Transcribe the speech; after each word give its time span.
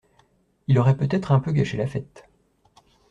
Il 0.67 0.79
aurait 0.79 0.97
peut-être 0.97 1.31
un 1.31 1.39
peu 1.39 1.51
gâché 1.51 1.77
la 1.77 1.85
fête. 1.85 2.27